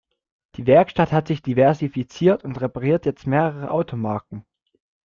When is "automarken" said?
3.69-4.43